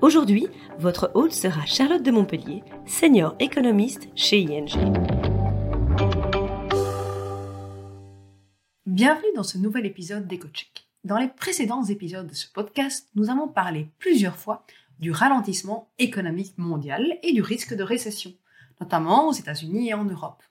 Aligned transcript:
Aujourd'hui, 0.00 0.46
votre 0.78 1.10
hôte 1.14 1.32
sera 1.32 1.64
Charlotte 1.64 2.02
de 2.02 2.10
Montpellier, 2.10 2.62
senior 2.86 3.34
économiste 3.38 4.08
chez 4.14 4.40
ING. 4.42 4.68
Bienvenue 8.86 9.26
dans 9.34 9.42
ce 9.42 9.56
nouvel 9.58 9.86
épisode 9.86 10.26
d'EcoCheck. 10.26 10.86
Dans 11.04 11.18
les 11.18 11.28
précédents 11.28 11.84
épisodes 11.84 12.26
de 12.26 12.34
ce 12.34 12.46
podcast, 12.52 13.08
nous 13.14 13.30
avons 13.30 13.48
parlé 13.48 13.88
plusieurs 13.98 14.36
fois 14.36 14.64
du 14.98 15.10
ralentissement 15.10 15.90
économique 15.98 16.56
mondial 16.58 17.18
et 17.22 17.32
du 17.32 17.42
risque 17.42 17.74
de 17.74 17.82
récession, 17.82 18.32
notamment 18.80 19.28
aux 19.28 19.32
États-Unis 19.32 19.90
et 19.90 19.94
en 19.94 20.04
Europe. 20.04 20.42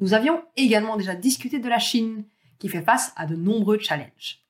Nous 0.00 0.14
avions 0.14 0.42
également 0.56 0.96
déjà 0.96 1.14
discuté 1.14 1.58
de 1.58 1.68
la 1.68 1.78
Chine, 1.78 2.24
qui 2.58 2.68
fait 2.68 2.82
face 2.82 3.12
à 3.16 3.26
de 3.26 3.36
nombreux 3.36 3.78
challenges. 3.78 4.47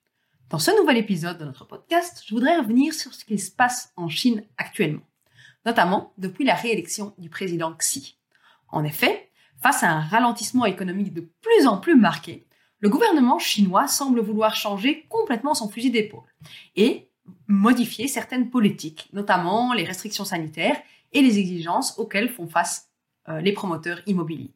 Dans 0.50 0.58
ce 0.58 0.70
nouvel 0.80 0.96
épisode 0.96 1.36
de 1.36 1.44
notre 1.44 1.66
podcast, 1.66 2.22
je 2.26 2.34
voudrais 2.34 2.56
revenir 2.56 2.94
sur 2.94 3.12
ce 3.12 3.26
qui 3.26 3.38
se 3.38 3.50
passe 3.50 3.92
en 3.96 4.08
Chine 4.08 4.44
actuellement, 4.56 5.02
notamment 5.66 6.14
depuis 6.16 6.42
la 6.46 6.54
réélection 6.54 7.12
du 7.18 7.28
président 7.28 7.74
Xi. 7.74 8.16
En 8.68 8.82
effet, 8.82 9.30
face 9.60 9.82
à 9.82 9.90
un 9.90 10.00
ralentissement 10.00 10.64
économique 10.64 11.12
de 11.12 11.30
plus 11.42 11.66
en 11.66 11.76
plus 11.76 11.96
marqué, 11.96 12.46
le 12.80 12.88
gouvernement 12.88 13.38
chinois 13.38 13.88
semble 13.88 14.20
vouloir 14.20 14.56
changer 14.56 15.04
complètement 15.10 15.52
son 15.52 15.68
fusil 15.68 15.90
d'épaule 15.90 16.32
et 16.76 17.10
modifier 17.46 18.08
certaines 18.08 18.48
politiques, 18.48 19.10
notamment 19.12 19.74
les 19.74 19.84
restrictions 19.84 20.24
sanitaires 20.24 20.80
et 21.12 21.20
les 21.20 21.38
exigences 21.38 21.98
auxquelles 21.98 22.30
font 22.30 22.48
face 22.48 22.88
euh, 23.28 23.42
les 23.42 23.52
promoteurs 23.52 24.00
immobiliers. 24.06 24.54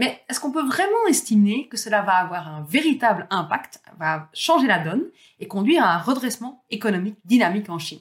Mais 0.00 0.18
est-ce 0.30 0.40
qu'on 0.40 0.50
peut 0.50 0.66
vraiment 0.66 1.06
estimer 1.10 1.68
que 1.68 1.76
cela 1.76 2.00
va 2.00 2.14
avoir 2.14 2.48
un 2.48 2.62
véritable 2.62 3.26
impact, 3.28 3.82
va 3.98 4.30
changer 4.32 4.66
la 4.66 4.78
donne 4.78 5.10
et 5.40 5.46
conduire 5.46 5.84
à 5.84 5.94
un 5.94 5.98
redressement 5.98 6.64
économique 6.70 7.18
dynamique 7.26 7.68
en 7.68 7.78
Chine? 7.78 8.00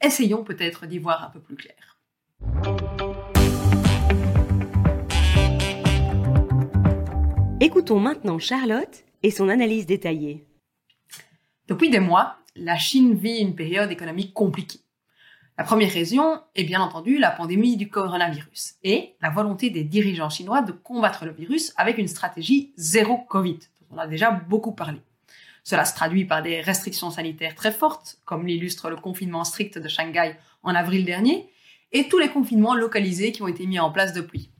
Essayons 0.00 0.44
peut-être 0.44 0.86
d'y 0.86 1.00
voir 1.00 1.24
un 1.24 1.30
peu 1.30 1.40
plus 1.40 1.56
clair. 1.56 1.98
Écoutons 7.60 7.98
maintenant 7.98 8.38
Charlotte 8.38 9.04
et 9.24 9.32
son 9.32 9.48
analyse 9.48 9.86
détaillée. 9.86 10.46
Depuis 11.66 11.90
des 11.90 11.98
mois, 11.98 12.36
la 12.54 12.76
Chine 12.76 13.16
vit 13.16 13.40
une 13.40 13.56
période 13.56 13.90
économique 13.90 14.34
compliquée. 14.34 14.83
La 15.56 15.62
première 15.62 15.92
raison 15.92 16.40
est 16.56 16.64
bien 16.64 16.80
entendu 16.80 17.16
la 17.16 17.30
pandémie 17.30 17.76
du 17.76 17.88
coronavirus 17.88 18.74
et 18.82 19.14
la 19.22 19.30
volonté 19.30 19.70
des 19.70 19.84
dirigeants 19.84 20.28
chinois 20.28 20.62
de 20.62 20.72
combattre 20.72 21.24
le 21.24 21.32
virus 21.32 21.72
avec 21.76 21.96
une 21.98 22.08
stratégie 22.08 22.72
zéro 22.76 23.18
Covid, 23.18 23.58
dont 23.58 23.96
on 23.96 23.98
a 23.98 24.08
déjà 24.08 24.32
beaucoup 24.32 24.72
parlé. 24.72 24.98
Cela 25.62 25.84
se 25.84 25.94
traduit 25.94 26.24
par 26.24 26.42
des 26.42 26.60
restrictions 26.60 27.12
sanitaires 27.12 27.54
très 27.54 27.70
fortes, 27.70 28.18
comme 28.24 28.48
l'illustre 28.48 28.90
le 28.90 28.96
confinement 28.96 29.44
strict 29.44 29.78
de 29.78 29.88
Shanghai 29.88 30.34
en 30.64 30.74
avril 30.74 31.04
dernier, 31.04 31.48
et 31.92 32.08
tous 32.08 32.18
les 32.18 32.30
confinements 32.30 32.74
localisés 32.74 33.30
qui 33.30 33.42
ont 33.42 33.48
été 33.48 33.64
mis 33.64 33.78
en 33.78 33.92
place 33.92 34.12
depuis. 34.12 34.50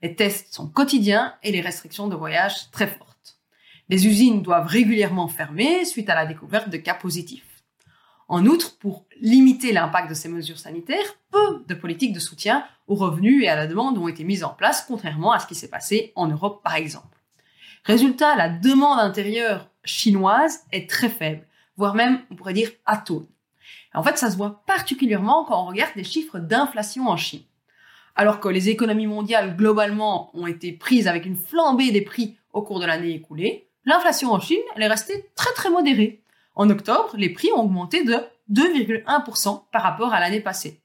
Les 0.00 0.16
tests 0.16 0.54
sont 0.54 0.68
quotidiens 0.68 1.34
et 1.42 1.52
les 1.52 1.60
restrictions 1.60 2.08
de 2.08 2.16
voyage 2.16 2.70
très 2.70 2.86
fortes. 2.86 3.38
Les 3.90 4.06
usines 4.06 4.40
doivent 4.40 4.66
régulièrement 4.66 5.28
fermer 5.28 5.84
suite 5.84 6.08
à 6.08 6.14
la 6.14 6.24
découverte 6.24 6.70
de 6.70 6.78
cas 6.78 6.94
positifs. 6.94 7.49
En 8.30 8.46
outre, 8.46 8.78
pour 8.78 9.06
limiter 9.20 9.72
l'impact 9.72 10.08
de 10.08 10.14
ces 10.14 10.28
mesures 10.28 10.60
sanitaires, 10.60 11.16
peu 11.32 11.64
de 11.66 11.74
politiques 11.74 12.12
de 12.12 12.20
soutien 12.20 12.64
aux 12.86 12.94
revenus 12.94 13.42
et 13.42 13.48
à 13.48 13.56
la 13.56 13.66
demande 13.66 13.98
ont 13.98 14.06
été 14.06 14.22
mises 14.22 14.44
en 14.44 14.50
place, 14.50 14.84
contrairement 14.86 15.32
à 15.32 15.40
ce 15.40 15.48
qui 15.48 15.56
s'est 15.56 15.68
passé 15.68 16.12
en 16.14 16.28
Europe 16.28 16.62
par 16.62 16.76
exemple. 16.76 17.18
Résultat, 17.82 18.36
la 18.36 18.48
demande 18.48 19.00
intérieure 19.00 19.68
chinoise 19.82 20.60
est 20.70 20.88
très 20.88 21.08
faible, 21.08 21.44
voire 21.76 21.96
même, 21.96 22.20
on 22.30 22.36
pourrait 22.36 22.52
dire, 22.52 22.70
atone. 22.86 23.26
En 23.94 24.04
fait, 24.04 24.16
ça 24.16 24.30
se 24.30 24.36
voit 24.36 24.62
particulièrement 24.64 25.44
quand 25.44 25.60
on 25.60 25.66
regarde 25.66 25.96
les 25.96 26.04
chiffres 26.04 26.38
d'inflation 26.38 27.08
en 27.08 27.16
Chine. 27.16 27.42
Alors 28.14 28.38
que 28.38 28.48
les 28.48 28.68
économies 28.68 29.08
mondiales 29.08 29.56
globalement 29.56 30.30
ont 30.34 30.46
été 30.46 30.70
prises 30.70 31.08
avec 31.08 31.26
une 31.26 31.36
flambée 31.36 31.90
des 31.90 32.02
prix 32.02 32.36
au 32.52 32.62
cours 32.62 32.78
de 32.78 32.86
l'année 32.86 33.12
écoulée, 33.12 33.66
l'inflation 33.86 34.30
en 34.30 34.38
Chine, 34.38 34.62
elle 34.76 34.82
est 34.82 34.86
restée 34.86 35.28
très 35.34 35.52
très 35.54 35.70
modérée, 35.70 36.22
en 36.54 36.70
octobre, 36.70 37.16
les 37.16 37.30
prix 37.30 37.50
ont 37.52 37.62
augmenté 37.62 38.04
de 38.04 38.16
2,1% 38.50 39.64
par 39.70 39.82
rapport 39.82 40.12
à 40.12 40.20
l'année 40.20 40.40
passée. 40.40 40.82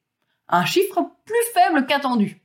Un 0.47 0.65
chiffre 0.65 1.11
plus 1.25 1.35
faible 1.53 1.85
qu'attendu. 1.85 2.41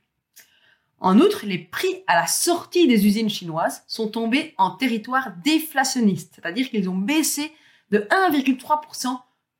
En 0.99 1.19
outre, 1.19 1.45
les 1.45 1.57
prix 1.57 2.03
à 2.07 2.15
la 2.15 2.27
sortie 2.27 2.87
des 2.87 3.05
usines 3.05 3.29
chinoises 3.29 3.83
sont 3.87 4.09
tombés 4.09 4.53
en 4.57 4.71
territoire 4.71 5.31
déflationniste, 5.43 6.33
c'est-à-dire 6.35 6.69
qu'ils 6.69 6.89
ont 6.89 6.97
baissé 6.97 7.51
de 7.89 7.99
1,3% 7.99 9.19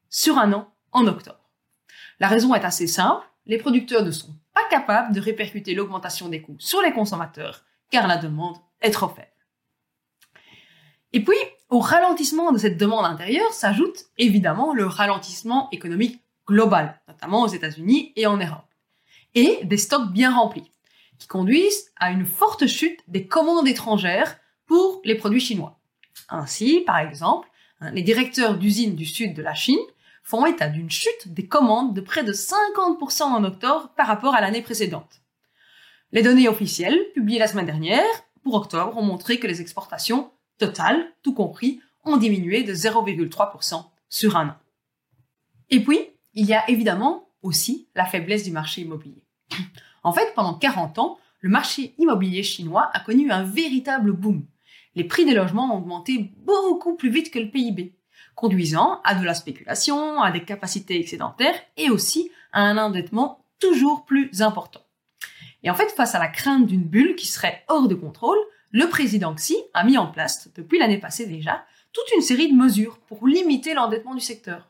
sur 0.10 0.38
un 0.38 0.54
an 0.54 0.72
en 0.92 1.08
octobre. 1.08 1.50
La 2.20 2.28
raison 2.28 2.54
est 2.54 2.64
assez 2.64 2.86
simple, 2.86 3.26
les 3.48 3.58
producteurs 3.58 4.04
ne 4.04 4.12
sont 4.12 4.36
pas 4.54 4.68
capables 4.70 5.16
de 5.16 5.20
répercuter 5.20 5.74
l'augmentation 5.74 6.30
des 6.30 6.42
coûts 6.42 6.60
sur 6.60 6.82
les 6.82 6.92
consommateurs, 6.92 7.66
car 7.90 8.08
la 8.08 8.18
demande 8.18 8.58
est 8.82 8.92
trop 8.92 9.10
faible. 9.10 9.28
Et 11.14 11.24
puis, 11.24 11.38
au 11.72 11.80
ralentissement 11.80 12.52
de 12.52 12.58
cette 12.58 12.78
demande 12.78 13.06
intérieure 13.06 13.54
s'ajoute 13.54 14.06
évidemment 14.18 14.74
le 14.74 14.86
ralentissement 14.86 15.70
économique 15.72 16.22
global, 16.46 17.00
notamment 17.08 17.44
aux 17.44 17.48
États-Unis 17.48 18.12
et 18.18 18.28
en 18.28 18.36
Europe, 18.36 18.68
et 19.36 19.62
des 19.64 19.78
stocks 19.78 20.12
bien 20.12 20.36
remplis, 20.36 20.70
qui 21.18 21.28
conduisent 21.28 21.92
à 21.96 22.12
une 22.12 22.26
forte 22.26 22.68
chute 22.68 23.00
des 23.08 23.26
commandes 23.26 23.70
étrangères 23.70 24.38
pour 24.66 25.02
les 25.06 25.16
produits 25.16 25.40
chinois. 25.40 25.80
Ainsi, 26.28 26.82
par 26.82 26.98
exemple, 26.98 27.48
hein, 27.80 27.92
les 27.92 28.04
directeurs 28.04 28.58
d'usines 28.58 28.96
du 28.96 29.06
sud 29.06 29.34
de 29.34 29.42
la 29.42 29.56
Chine 29.56 29.80
font 30.24 30.46
état 30.46 30.68
d'une 30.68 30.92
chute 30.92 31.34
des 31.34 31.48
commandes 31.48 31.94
de 31.94 32.02
près 32.02 32.26
de 32.26 32.34
50% 32.34 33.24
en 33.24 33.44
octobre 33.46 33.92
par 33.96 34.08
rapport 34.08 34.36
à 34.36 34.42
l'année 34.42 34.62
précédente. 34.62 35.22
Les 36.12 36.22
données 36.22 36.50
officielles, 36.50 37.00
publiées 37.14 37.40
la 37.40 37.48
semaine 37.48 37.66
dernière, 37.66 38.04
pour 38.44 38.56
octobre, 38.56 38.98
ont 38.98 39.04
montré 39.04 39.40
que 39.40 39.48
les 39.48 39.62
exportations 39.62 40.32
total, 40.62 41.12
tout 41.24 41.34
compris, 41.34 41.82
ont 42.06 42.18
diminué 42.18 42.64
de 42.64 42.74
0,3% 42.74 43.84
sur 44.10 44.38
un 44.38 44.50
an. 44.50 44.56
Et 45.72 45.80
puis, 45.84 46.00
il 46.34 46.46
y 46.46 46.54
a 46.54 46.70
évidemment 46.70 47.28
aussi 47.42 47.88
la 47.96 48.06
faiblesse 48.06 48.44
du 48.44 48.52
marché 48.52 48.82
immobilier. 48.82 49.24
En 50.04 50.14
fait, 50.14 50.34
pendant 50.34 50.56
40 50.56 50.98
ans, 50.98 51.20
le 51.42 51.50
marché 51.50 51.94
immobilier 52.00 52.42
chinois 52.42 52.90
a 52.92 53.00
connu 53.02 53.30
un 53.30 53.44
véritable 53.44 54.14
boom. 54.14 54.44
Les 54.96 55.04
prix 55.04 55.26
des 55.26 55.36
logements 55.36 55.76
ont 55.76 55.78
augmenté 55.78 56.32
beaucoup 56.44 56.96
plus 56.96 57.12
vite 57.12 57.30
que 57.30 57.38
le 57.38 57.52
PIB, 57.52 57.94
conduisant 58.34 59.00
à 59.04 59.14
de 59.14 59.24
la 59.24 59.36
spéculation, 59.36 60.20
à 60.20 60.32
des 60.32 60.44
capacités 60.44 61.00
excédentaires 61.00 61.54
et 61.78 61.92
aussi 61.92 62.32
à 62.52 62.64
un 62.64 62.80
endettement 62.80 63.46
toujours 63.60 64.06
plus 64.06 64.42
important. 64.42 64.82
Et 65.62 65.70
en 65.70 65.76
fait, 65.76 65.92
face 65.92 66.16
à 66.16 66.20
la 66.20 66.30
crainte 66.30 66.66
d'une 66.66 66.84
bulle 66.84 67.16
qui 67.16 67.28
serait 67.28 67.64
hors 67.68 67.88
de 67.88 67.94
contrôle, 67.94 68.40
le 68.72 68.88
président 68.88 69.36
Xi 69.36 69.58
a 69.74 69.84
mis 69.84 69.98
en 69.98 70.08
place, 70.08 70.50
depuis 70.56 70.80
l'année 70.80 71.00
passée 71.00 71.26
déjà, 71.26 71.66
toute 71.94 72.12
une 72.16 72.22
série 72.22 72.52
de 72.52 72.56
mesures 72.56 72.98
pour 73.00 73.28
limiter 73.28 73.74
l'endettement 73.74 74.16
du 74.16 74.22
secteur. 74.22 74.70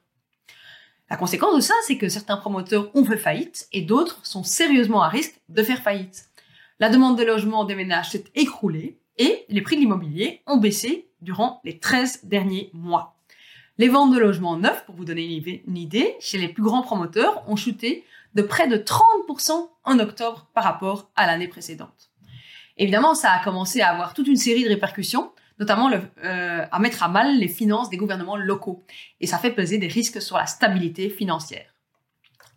La 1.09 1.17
conséquence 1.17 1.55
de 1.55 1.61
ça, 1.61 1.73
c'est 1.85 1.97
que 1.97 2.09
certains 2.09 2.37
promoteurs 2.37 2.89
ont 2.95 3.05
fait 3.05 3.17
faillite 3.17 3.67
et 3.73 3.81
d'autres 3.81 4.25
sont 4.25 4.43
sérieusement 4.43 5.03
à 5.03 5.09
risque 5.09 5.39
de 5.49 5.61
faire 5.61 5.83
faillite. 5.83 6.29
La 6.79 6.89
demande 6.89 7.17
de 7.17 7.23
logement 7.23 7.65
des 7.65 7.75
ménages 7.75 8.11
s'est 8.11 8.23
écroulée 8.33 8.97
et 9.17 9.45
les 9.49 9.61
prix 9.61 9.75
de 9.75 9.81
l'immobilier 9.81 10.41
ont 10.47 10.57
baissé 10.57 11.09
durant 11.21 11.61
les 11.63 11.77
13 11.77 12.21
derniers 12.23 12.71
mois. 12.73 13.17
Les 13.77 13.89
ventes 13.89 14.13
de 14.13 14.19
logements 14.19 14.57
neufs, 14.57 14.85
pour 14.85 14.95
vous 14.95 15.05
donner 15.05 15.61
une 15.67 15.77
idée, 15.77 16.15
chez 16.19 16.37
les 16.37 16.49
plus 16.49 16.63
grands 16.63 16.81
promoteurs 16.81 17.43
ont 17.47 17.55
chuté 17.55 18.03
de 18.33 18.41
près 18.41 18.67
de 18.67 18.77
30% 18.77 19.69
en 19.83 19.99
octobre 19.99 20.47
par 20.53 20.63
rapport 20.63 21.09
à 21.15 21.27
l'année 21.27 21.47
précédente. 21.47 22.10
Évidemment, 22.77 23.15
ça 23.15 23.31
a 23.31 23.43
commencé 23.43 23.81
à 23.81 23.89
avoir 23.89 24.13
toute 24.13 24.27
une 24.27 24.37
série 24.37 24.63
de 24.63 24.69
répercussions, 24.69 25.31
notamment 25.59 25.91
euh, 25.91 26.65
à 26.71 26.79
mettre 26.79 27.03
à 27.03 27.07
mal 27.07 27.37
les 27.37 27.47
finances 27.47 27.89
des 27.89 27.97
gouvernements 27.97 28.37
locaux. 28.37 28.83
Et 29.19 29.27
ça 29.27 29.37
fait 29.37 29.51
peser 29.51 29.77
des 29.77 29.87
risques 29.87 30.21
sur 30.21 30.37
la 30.37 30.47
stabilité 30.47 31.09
financière. 31.09 31.75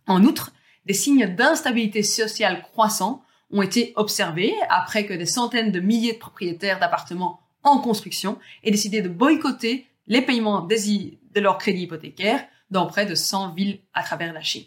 En 0.07 0.25
outre, 0.25 0.53
des 0.87 0.95
signes 0.95 1.27
d'instabilité 1.27 2.03
sociale 2.03 2.63
croissants 2.63 3.23
ont 3.51 3.63
été 3.63 3.93
observés 3.97 4.55
après 4.69 5.07
que 5.07 5.15
des 5.15 5.27
centaines 5.27 5.73
de 5.73 5.81
milliers 5.81 6.15
de 6.15 6.19
propriétaires 6.19 6.79
d'appartements 6.79 7.41
en 7.63 7.79
construction 7.79 8.39
aient 8.63 8.71
décidé 8.71 9.03
de 9.03 9.09
boycotter 9.09 9.87
les 10.07 10.23
paiements 10.23 10.61
de 10.63 11.41
leur 11.41 11.59
crédit 11.59 11.83
hypothécaire 11.83 12.45
dans 12.71 12.87
près 12.87 13.07
de 13.07 13.15
100 13.15 13.55
villes 13.55 13.81
à 13.95 14.03
travers 14.03 14.33
la 14.33 14.43
Chine. 14.43 14.67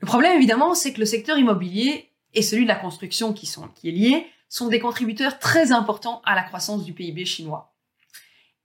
Le 0.00 0.06
problème, 0.06 0.36
évidemment, 0.36 0.74
c'est 0.74 0.92
que 0.92 1.00
le 1.00 1.06
secteur 1.06 1.38
immobilier 1.38 2.07
et 2.34 2.42
celui 2.42 2.64
de 2.64 2.68
la 2.68 2.76
construction 2.76 3.32
qui, 3.32 3.46
sont, 3.46 3.68
qui 3.68 3.88
est 3.88 3.92
lié 3.92 4.26
sont 4.48 4.68
des 4.68 4.80
contributeurs 4.80 5.38
très 5.38 5.72
importants 5.72 6.22
à 6.24 6.34
la 6.34 6.42
croissance 6.42 6.84
du 6.84 6.92
PIB 6.92 7.24
chinois. 7.24 7.74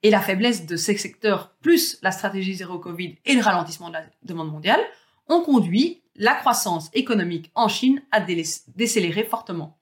Et 0.01 0.09
la 0.09 0.21
faiblesse 0.21 0.65
de 0.65 0.75
ces 0.75 0.97
secteurs, 0.97 1.55
plus 1.61 1.97
la 2.01 2.11
stratégie 2.11 2.55
zéro 2.55 2.77
Covid 2.77 3.15
et 3.25 3.35
le 3.35 3.41
ralentissement 3.41 3.87
de 3.87 3.93
la 3.93 4.05
demande 4.23 4.51
mondiale, 4.51 4.81
ont 5.29 5.41
conduit 5.41 6.03
la 6.15 6.35
croissance 6.35 6.89
économique 6.93 7.51
en 7.55 7.67
Chine 7.67 8.01
à 8.11 8.19
décélérer 8.19 9.23
fortement. 9.23 9.79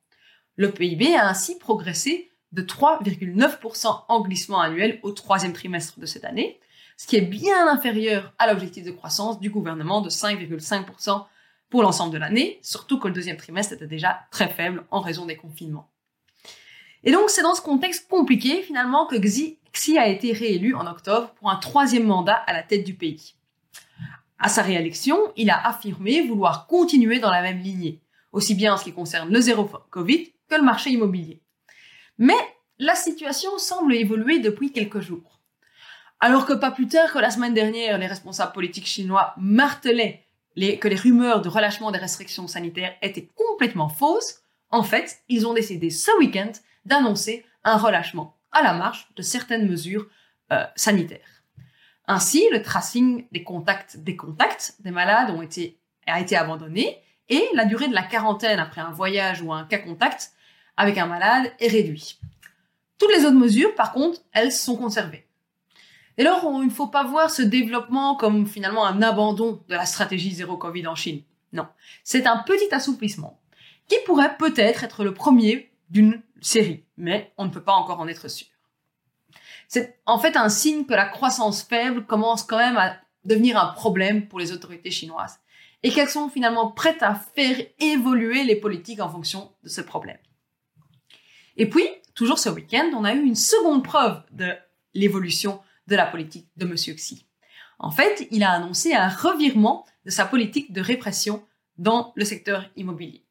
Le 0.55 0.71
PIB 0.71 1.15
a 1.15 1.27
ainsi 1.27 1.57
progressé 1.57 2.31
de 2.51 2.61
3,9% 2.61 4.03
en 4.07 4.21
glissement 4.21 4.61
annuel 4.61 4.99
au 5.03 5.11
troisième 5.11 5.53
trimestre 5.53 5.99
de 5.99 6.05
cette 6.05 6.25
année, 6.25 6.59
ce 6.97 7.07
qui 7.07 7.15
est 7.15 7.21
bien 7.21 7.67
inférieur 7.67 8.33
à 8.37 8.47
l'objectif 8.47 8.83
de 8.83 8.91
croissance 8.91 9.39
du 9.39 9.49
gouvernement 9.49 10.01
de 10.01 10.09
5,5% 10.09 11.25
pour 11.71 11.81
l'ensemble 11.81 12.13
de 12.13 12.19
l'année, 12.19 12.59
surtout 12.61 12.99
que 12.99 13.07
le 13.07 13.13
deuxième 13.13 13.37
trimestre 13.37 13.73
était 13.73 13.87
déjà 13.87 14.19
très 14.29 14.49
faible 14.49 14.83
en 14.91 14.99
raison 14.99 15.25
des 15.25 15.37
confinements. 15.37 15.89
Et 17.03 17.11
donc 17.11 17.29
c'est 17.29 17.41
dans 17.41 17.55
ce 17.55 17.61
contexte 17.61 18.07
compliqué 18.07 18.61
finalement 18.61 19.07
que 19.07 19.15
Xi, 19.15 19.57
Xi 19.73 19.97
a 19.97 20.07
été 20.07 20.33
réélu 20.33 20.75
en 20.75 20.85
octobre 20.85 21.33
pour 21.39 21.49
un 21.49 21.55
troisième 21.55 22.03
mandat 22.03 22.35
à 22.35 22.53
la 22.53 22.61
tête 22.61 22.83
du 22.83 22.93
pays. 22.93 23.35
À 24.37 24.49
sa 24.49 24.61
réélection, 24.61 25.17
il 25.37 25.49
a 25.49 25.65
affirmé 25.65 26.27
vouloir 26.27 26.67
continuer 26.67 27.19
dans 27.19 27.31
la 27.31 27.41
même 27.41 27.59
lignée, 27.59 28.01
aussi 28.33 28.53
bien 28.53 28.73
en 28.73 28.77
ce 28.77 28.83
qui 28.83 28.93
concerne 28.93 29.31
le 29.31 29.39
zéro 29.39 29.69
Covid 29.89 30.33
que 30.49 30.55
le 30.55 30.63
marché 30.63 30.89
immobilier. 30.89 31.41
Mais 32.17 32.37
la 32.79 32.95
situation 32.95 33.57
semble 33.57 33.95
évoluer 33.95 34.39
depuis 34.39 34.73
quelques 34.73 34.99
jours. 34.99 35.39
Alors 36.19 36.45
que 36.45 36.53
pas 36.53 36.71
plus 36.71 36.87
tard 36.87 37.13
que 37.13 37.19
la 37.19 37.31
semaine 37.31 37.53
dernière, 37.53 37.97
les 37.97 38.07
responsables 38.07 38.51
politiques 38.51 38.87
chinois 38.87 39.33
martelaient 39.37 40.25
que 40.55 40.87
les 40.87 40.95
rumeurs 40.95 41.41
de 41.41 41.49
relâchement 41.49 41.91
des 41.91 41.99
restrictions 41.99 42.47
sanitaires 42.47 42.95
étaient 43.01 43.29
complètement 43.35 43.89
fausses, 43.89 44.41
en 44.69 44.83
fait, 44.83 45.21
ils 45.29 45.47
ont 45.47 45.53
décidé 45.53 45.89
ce 45.89 46.11
week-end 46.19 46.51
d'annoncer 46.85 47.45
un 47.63 47.77
relâchement 47.77 48.37
à 48.51 48.63
la 48.63 48.73
marche 48.73 49.07
de 49.15 49.21
certaines 49.21 49.67
mesures 49.67 50.07
euh, 50.51 50.65
sanitaires. 50.75 51.43
Ainsi, 52.07 52.43
le 52.51 52.61
tracing 52.61 53.27
des 53.31 53.43
contacts 53.43 53.97
des 53.97 54.15
contacts 54.15 54.75
des 54.79 54.91
malades 54.91 55.29
ont 55.29 55.41
été, 55.41 55.79
a 56.07 56.19
été 56.19 56.35
abandonné 56.35 56.97
et 57.29 57.47
la 57.53 57.65
durée 57.65 57.87
de 57.87 57.93
la 57.93 58.03
quarantaine 58.03 58.59
après 58.59 58.81
un 58.81 58.91
voyage 58.91 59.41
ou 59.41 59.53
un 59.53 59.63
cas 59.63 59.77
contact 59.77 60.31
avec 60.75 60.97
un 60.97 61.05
malade 61.05 61.51
est 61.59 61.69
réduit. 61.69 62.19
Toutes 62.97 63.13
les 63.15 63.25
autres 63.25 63.37
mesures, 63.37 63.73
par 63.75 63.93
contre, 63.93 64.21
elles 64.33 64.51
sont 64.51 64.75
conservées. 64.75 65.25
Et 66.17 66.25
alors, 66.25 66.43
il 66.61 66.67
ne 66.67 66.71
faut 66.71 66.87
pas 66.87 67.03
voir 67.03 67.29
ce 67.29 67.41
développement 67.41 68.15
comme 68.15 68.45
finalement 68.45 68.85
un 68.85 69.01
abandon 69.01 69.63
de 69.67 69.75
la 69.75 69.85
stratégie 69.85 70.31
zéro 70.31 70.57
Covid 70.57 70.87
en 70.87 70.95
Chine. 70.95 71.23
Non, 71.53 71.67
c'est 72.03 72.27
un 72.27 72.37
petit 72.37 72.73
assouplissement 72.73 73.39
qui 73.87 73.95
pourrait 74.05 74.37
peut-être 74.37 74.83
être 74.83 75.03
le 75.03 75.13
premier 75.13 75.71
d'une 75.89 76.21
série, 76.39 76.85
mais 76.97 77.33
on 77.37 77.45
ne 77.45 77.49
peut 77.49 77.63
pas 77.63 77.73
encore 77.73 77.99
en 77.99 78.07
être 78.07 78.29
sûr. 78.29 78.47
C'est 79.67 79.99
en 80.05 80.19
fait 80.19 80.35
un 80.35 80.49
signe 80.49 80.85
que 80.85 80.93
la 80.93 81.05
croissance 81.05 81.63
faible 81.63 82.05
commence 82.05 82.43
quand 82.43 82.57
même 82.57 82.77
à 82.77 82.95
devenir 83.25 83.57
un 83.57 83.73
problème 83.73 84.27
pour 84.27 84.39
les 84.39 84.51
autorités 84.51 84.91
chinoises 84.91 85.39
et 85.83 85.91
qu'elles 85.91 86.09
sont 86.09 86.29
finalement 86.29 86.71
prêtes 86.71 87.03
à 87.03 87.15
faire 87.15 87.57
évoluer 87.79 88.43
les 88.43 88.55
politiques 88.55 89.01
en 89.01 89.09
fonction 89.09 89.51
de 89.63 89.69
ce 89.69 89.81
problème. 89.81 90.17
Et 91.57 91.69
puis, 91.69 91.87
toujours 92.15 92.39
ce 92.39 92.49
week-end, 92.49 92.91
on 92.95 93.03
a 93.03 93.13
eu 93.13 93.21
une 93.21 93.35
seconde 93.35 93.83
preuve 93.83 94.21
de 94.31 94.53
l'évolution 94.93 95.61
la 95.95 96.05
politique 96.05 96.49
de 96.57 96.65
M. 96.65 96.75
Xi. 96.75 97.25
En 97.79 97.91
fait, 97.91 98.27
il 98.31 98.43
a 98.43 98.51
annoncé 98.51 98.93
un 98.93 99.09
revirement 99.09 99.85
de 100.05 100.11
sa 100.11 100.25
politique 100.25 100.71
de 100.71 100.81
répression 100.81 101.43
dans 101.77 102.13
le 102.15 102.25
secteur 102.25 102.69
immobilier. 102.75 103.25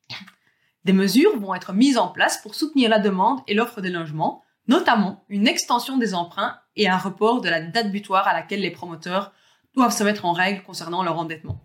Des 0.85 0.93
mesures 0.93 1.39
vont 1.39 1.55
être 1.55 1.73
mises 1.73 1.99
en 1.99 2.09
place 2.09 2.41
pour 2.43 2.55
soutenir 2.55 2.91
la 2.91 2.99
demande 2.99 3.41
et 3.47 3.55
l'offre 3.55 3.81
de 3.81 3.89
logements, 3.89 4.43
notamment 4.67 5.25
une 5.29 5.47
extension 5.47 5.99
des 5.99 6.15
emprunts 6.15 6.59
et 6.75 6.89
un 6.89 6.97
report 6.97 7.43
de 7.43 7.49
la 7.49 7.61
date 7.61 7.93
butoir 7.93 8.27
à 8.27 8.33
laquelle 8.33 8.61
les 8.61 8.71
promoteurs 8.71 9.33
doivent 9.75 9.97
se 9.97 10.05
mettre 10.05 10.25
en 10.25 10.33
règle 10.33 10.63
concernant 10.63 11.03
leur 11.03 11.19
endettement. 11.19 11.61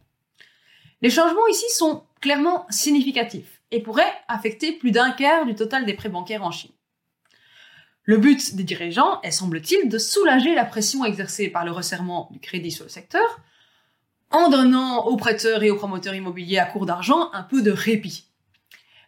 Les 1.01 1.09
changements 1.09 1.47
ici 1.47 1.65
sont 1.75 2.03
clairement 2.21 2.65
significatifs 2.69 3.61
et 3.71 3.81
pourraient 3.81 4.13
affecter 4.27 4.73
plus 4.73 4.91
d'un 4.91 5.11
quart 5.11 5.45
du 5.45 5.55
total 5.55 5.85
des 5.85 5.93
prêts 5.93 6.09
bancaires 6.09 6.43
en 6.43 6.51
Chine. 6.51 6.74
Le 8.05 8.17
but 8.17 8.55
des 8.55 8.63
dirigeants 8.63 9.19
est, 9.21 9.31
semble-t-il, 9.31 9.89
de 9.89 9.97
soulager 9.97 10.53
la 10.53 10.63
pression 10.63 11.03
exercée 11.03 11.49
par 11.49 11.65
le 11.65 11.71
resserrement 11.71 12.29
du 12.31 12.39
crédit 12.39 12.71
sur 12.71 12.85
le 12.85 12.89
secteur 12.89 13.41
en 14.31 14.49
donnant 14.49 15.05
aux 15.05 15.17
prêteurs 15.17 15.63
et 15.63 15.71
aux 15.71 15.75
promoteurs 15.75 16.13
immobiliers 16.13 16.59
à 16.59 16.65
court 16.65 16.85
d'argent 16.85 17.29
un 17.33 17.43
peu 17.43 17.61
de 17.61 17.71
répit. 17.71 18.25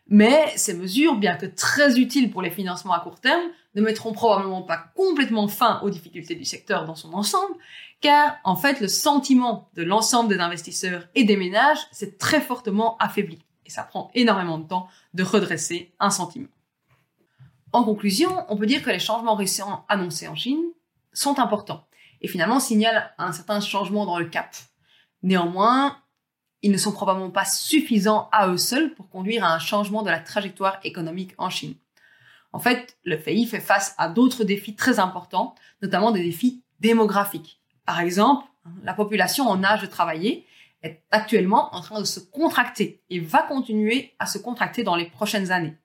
Mais 0.10 0.54
ces 0.56 0.74
mesures, 0.74 1.16
bien 1.16 1.36
que 1.36 1.46
très 1.46 2.00
utiles 2.00 2.32
pour 2.32 2.42
les 2.42 2.50
financements 2.50 2.94
à 2.94 3.02
court 3.02 3.20
terme, 3.20 3.44
ne 3.76 3.82
mettront 3.82 4.14
probablement 4.14 4.62
pas 4.64 4.86
complètement 4.96 5.48
fin 5.48 5.80
aux 5.82 5.90
difficultés 5.90 6.36
du 6.36 6.46
secteur 6.46 6.86
dans 6.86 6.96
son 6.96 7.14
ensemble, 7.14 7.54
car 8.02 8.38
en 8.44 8.56
fait 8.56 8.80
le 8.80 8.88
sentiment 8.88 9.70
de 9.76 9.84
l'ensemble 9.84 10.30
des 10.30 10.40
investisseurs 10.40 11.08
et 11.14 11.24
des 11.24 11.38
ménages 11.38 11.86
s'est 11.92 12.18
très 12.18 12.42
fortement 12.42 12.98
affaibli. 12.98 13.40
Et 13.66 13.70
ça 13.70 13.84
prend 13.84 14.10
énormément 14.16 14.58
de 14.58 14.68
temps 14.68 14.88
de 15.14 15.24
redresser 15.24 15.92
un 16.00 16.10
sentiment. 16.10 16.48
En 17.74 17.84
conclusion, 17.84 18.46
on 18.50 18.56
peut 18.56 18.66
dire 18.66 18.82
que 18.82 18.90
les 18.90 19.00
changements 19.00 19.36
récents 19.36 19.86
annoncés 19.90 20.28
en 20.28 20.36
Chine 20.36 20.64
sont 21.14 21.40
importants 21.40 21.86
et 22.22 22.28
finalement 22.28 22.60
signalent 22.60 23.10
un 23.18 23.32
certain 23.32 23.60
changement 23.60 24.06
dans 24.06 24.20
le 24.20 24.26
cap. 24.26 24.56
Néanmoins, 25.24 25.98
ils 26.62 26.72
ne 26.72 26.78
sont 26.78 26.92
probablement 26.92 27.30
pas 27.30 27.46
suffisants 27.46 28.30
à 28.32 28.48
eux 28.48 28.58
seuls 28.58 28.94
pour 28.94 29.10
conduire 29.10 29.44
à 29.44 29.54
un 29.54 29.60
changement 29.60 30.02
de 30.02 30.10
la 30.10 30.20
trajectoire 30.20 30.80
économique 30.84 31.34
en 31.38 31.50
Chine. 31.50 31.76
En 32.54 32.60
fait, 32.60 32.98
le 33.04 33.20
pays 33.20 33.46
fait 33.46 33.60
face 33.60 33.94
à 33.98 34.10
d'autres 34.10 34.44
défis 34.44 34.76
très 34.76 35.00
importants, 35.00 35.54
notamment 35.82 36.12
des 36.12 36.24
défis 36.24 36.64
démographiques. 36.80 37.62
Par 37.86 38.00
exemple, 38.00 38.48
la 38.84 38.94
population 38.94 39.48
en 39.48 39.64
âge 39.64 39.82
de 39.82 39.88
travailler 39.88 40.46
est 40.84 41.04
actuellement 41.12 41.74
en 41.76 41.82
train 41.82 42.00
de 42.00 42.06
se 42.06 42.20
contracter 42.20 43.02
et 43.10 43.20
va 43.20 43.44
continuer 43.44 44.16
à 44.20 44.26
se 44.26 44.38
contracter 44.38 44.84
dans 44.84 44.96
les 44.96 45.10
prochaines 45.10 45.52
années. 45.52 45.78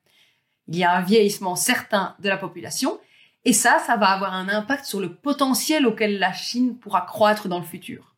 Il 0.68 0.76
y 0.76 0.84
a 0.84 0.96
un 0.96 1.02
vieillissement 1.02 1.56
certain 1.56 2.16
de 2.20 2.28
la 2.28 2.36
population 2.36 3.00
et 3.44 3.52
ça, 3.52 3.80
ça 3.80 3.96
va 3.96 4.10
avoir 4.10 4.34
un 4.34 4.48
impact 4.48 4.84
sur 4.84 5.00
le 5.00 5.14
potentiel 5.14 5.86
auquel 5.86 6.18
la 6.18 6.32
Chine 6.32 6.78
pourra 6.78 7.02
croître 7.02 7.48
dans 7.48 7.58
le 7.58 7.64
futur. 7.64 8.14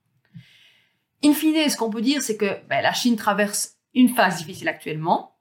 In 1.25 1.33
fine, 1.33 1.69
ce 1.71 1.77
qu'on 1.77 1.91
peut 1.91 2.03
dire, 2.03 2.23
c'est 2.23 2.37
que 2.37 2.61
ben, 2.69 2.83
la 2.83 2.93
Chine 2.93 3.17
traverse 3.17 3.77
une 3.95 4.11
phase 4.11 4.39
difficile 4.39 4.69
actuellement, 4.69 5.39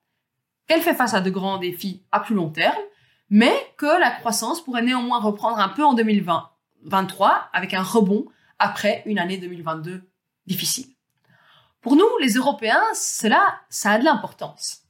qu'elle 0.67 0.81
fait 0.81 0.93
face 0.93 1.13
à 1.13 1.19
de 1.19 1.29
grands 1.29 1.57
défis 1.57 2.05
à 2.11 2.21
plus 2.21 2.35
long 2.35 2.49
terme, 2.49 2.81
mais 3.29 3.53
que 3.77 3.99
la 3.99 4.11
croissance 4.11 4.63
pourrait 4.63 4.83
néanmoins 4.83 5.19
reprendre 5.19 5.59
un 5.59 5.69
peu 5.69 5.83
en 5.83 5.93
2023 5.93 7.49
avec 7.51 7.73
un 7.73 7.83
rebond 7.83 8.25
après 8.59 9.03
une 9.05 9.19
année 9.19 9.37
2022 9.37 10.09
difficile. 10.45 10.87
Pour 11.81 11.97
nous, 11.97 12.07
les 12.21 12.33
Européens, 12.35 12.83
cela, 12.93 13.59
ça 13.69 13.91
a 13.91 13.97
de 13.97 14.05
l'importance. 14.05 14.82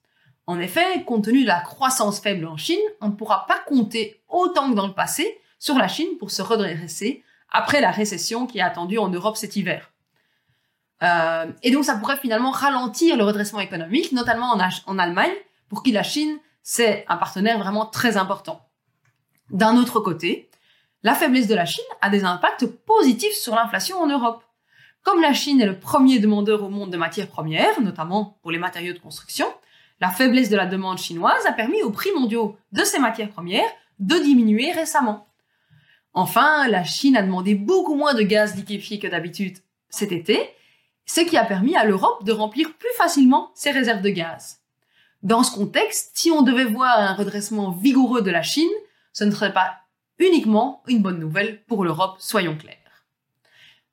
En 0.45 0.59
effet, 0.59 1.03
compte 1.05 1.25
tenu 1.25 1.43
de 1.43 1.47
la 1.47 1.61
croissance 1.61 2.19
faible 2.19 2.45
en 2.45 2.57
Chine, 2.57 2.79
on 2.99 3.07
ne 3.07 3.13
pourra 3.13 3.45
pas 3.47 3.59
compter 3.59 4.21
autant 4.27 4.69
que 4.69 4.75
dans 4.75 4.87
le 4.87 4.93
passé 4.93 5.39
sur 5.57 5.75
la 5.75 5.87
Chine 5.87 6.17
pour 6.19 6.31
se 6.31 6.41
redresser 6.41 7.23
après 7.49 7.79
la 7.79 7.91
récession 7.91 8.45
qui 8.45 8.57
est 8.57 8.61
attendue 8.61 8.97
en 8.97 9.09
Europe 9.09 9.37
cet 9.37 9.55
hiver. 9.55 9.91
Euh, 11.01 11.51
et 11.63 11.71
donc 11.71 11.85
ça 11.85 11.95
pourrait 11.95 12.17
finalement 12.17 12.51
ralentir 12.51 13.15
le 13.15 13.23
redressement 13.23 13.59
économique, 13.59 14.11
notamment 14.11 14.51
en, 14.53 14.59
en 14.85 14.99
Allemagne, 14.99 15.33
pour 15.69 15.83
qui 15.83 15.91
la 15.91 16.03
Chine, 16.03 16.37
c'est 16.61 17.05
un 17.07 17.17
partenaire 17.17 17.59
vraiment 17.59 17.85
très 17.85 18.17
important. 18.17 18.67
D'un 19.49 19.77
autre 19.77 19.99
côté, 19.99 20.49
la 21.03 21.13
faiblesse 21.13 21.47
de 21.47 21.55
la 21.55 21.65
Chine 21.65 21.83
a 22.01 22.09
des 22.09 22.23
impacts 22.23 22.65
positifs 22.65 23.35
sur 23.35 23.55
l'inflation 23.55 23.97
en 23.97 24.07
Europe. 24.07 24.43
Comme 25.03 25.21
la 25.21 25.33
Chine 25.33 25.59
est 25.59 25.65
le 25.65 25.77
premier 25.77 26.19
demandeur 26.19 26.63
au 26.63 26.69
monde 26.69 26.91
de 26.91 26.97
matières 26.97 27.27
premières, 27.27 27.81
notamment 27.81 28.37
pour 28.41 28.51
les 28.51 28.57
matériaux 28.57 28.93
de 28.93 28.99
construction, 28.99 29.47
la 30.03 30.09
faiblesse 30.09 30.49
de 30.49 30.57
la 30.57 30.65
demande 30.65 30.97
chinoise 30.97 31.45
a 31.45 31.53
permis 31.53 31.81
aux 31.81 31.89
prix 31.89 32.11
mondiaux 32.11 32.57
de 32.73 32.83
ces 32.83 32.99
matières 32.99 33.29
premières 33.29 33.71
de 33.99 34.17
diminuer 34.17 34.73
récemment. 34.73 35.29
Enfin, 36.13 36.67
la 36.67 36.83
Chine 36.83 37.15
a 37.15 37.21
demandé 37.21 37.55
beaucoup 37.55 37.95
moins 37.95 38.13
de 38.13 38.21
gaz 38.21 38.53
liquéfié 38.57 38.99
que 38.99 39.07
d'habitude 39.07 39.59
cet 39.87 40.11
été, 40.11 40.49
ce 41.05 41.21
qui 41.21 41.37
a 41.37 41.45
permis 41.45 41.77
à 41.77 41.85
l'Europe 41.85 42.25
de 42.25 42.33
remplir 42.33 42.73
plus 42.73 42.93
facilement 42.97 43.51
ses 43.55 43.71
réserves 43.71 44.01
de 44.01 44.09
gaz. 44.09 44.59
Dans 45.21 45.41
ce 45.41 45.55
contexte, 45.55 46.11
si 46.15 46.31
on 46.31 46.41
devait 46.41 46.65
voir 46.65 46.99
un 46.99 47.13
redressement 47.13 47.71
vigoureux 47.71 48.21
de 48.21 48.31
la 48.31 48.41
Chine, 48.41 48.75
ce 49.13 49.23
ne 49.23 49.31
serait 49.31 49.53
pas 49.53 49.77
uniquement 50.19 50.83
une 50.85 51.01
bonne 51.01 51.19
nouvelle 51.19 51.63
pour 51.63 51.85
l'Europe, 51.85 52.17
soyons 52.19 52.57
clairs. 52.57 53.05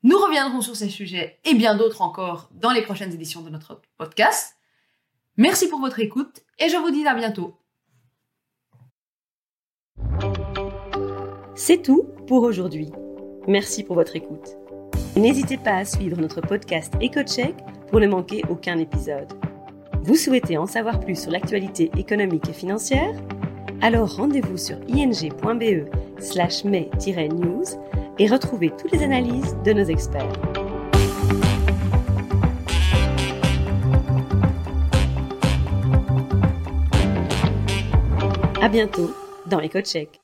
Nous 0.02 0.19
reviendrons 0.19 0.61
sur 0.61 0.75
ces 0.75 0.88
sujets 0.88 1.38
et 1.45 1.55
bien 1.55 1.76
d'autres 1.76 2.02
encore 2.02 2.49
dans 2.50 2.73
les 2.73 2.83
prochaines 2.83 3.14
éditions 3.14 3.43
de 3.43 3.50
notre 3.50 3.81
podcast. 3.97 4.57
Merci 5.40 5.68
pour 5.68 5.80
votre 5.80 6.00
écoute 6.00 6.42
et 6.59 6.68
je 6.68 6.76
vous 6.76 6.90
dis 6.90 7.06
à 7.06 7.14
bientôt. 7.14 7.54
C'est 11.54 11.80
tout 11.80 12.02
pour 12.26 12.42
aujourd'hui. 12.42 12.90
Merci 13.49 13.82
pour 13.82 13.97
votre 13.97 14.16
écoute. 14.16 14.59
N'hésitez 15.16 15.56
pas 15.56 15.76
à 15.76 15.87
suivre 15.87 16.20
notre 16.20 16.42
podcast 16.42 16.92
EcoCheck 17.02 17.54
pour 17.88 18.00
ne 18.00 18.06
manquer 18.06 18.42
aucun 18.50 18.76
épisode. 18.76 19.32
Vous 20.02 20.16
souhaitez 20.16 20.59
en 20.59 20.66
savoir 20.66 21.00
plus 21.00 21.18
sur 21.18 21.30
l'actualité 21.30 21.90
économique 21.97 22.50
et 22.50 22.52
financière? 22.52 23.14
Alors 23.80 24.16
rendez-vous 24.16 24.59
sur 24.59 24.76
ing.be 24.88 25.88
slash 26.20 26.64
mai-news 26.64 27.64
et 28.18 28.26
retrouvez 28.26 28.73
toutes 28.76 28.92
les 28.92 29.02
analyses 29.02 29.56
de 29.64 29.73
nos 29.73 29.85
experts. 29.85 30.60
À 38.61 38.69
bientôt 38.69 39.11
dans 39.47 39.61
EcoCheck. 39.61 40.20